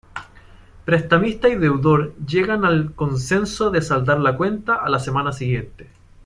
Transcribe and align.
Prestamista 0.83 1.47
y 1.47 1.53
deudor 1.57 2.15
llegan 2.25 2.65
al 2.65 2.95
consenso 2.95 3.69
de 3.69 3.83
saldar 3.83 4.19
la 4.19 4.35
cuenta 4.35 4.73
a 4.77 4.89
la 4.89 4.97
semana 4.97 5.31
siguiente. 5.31 5.91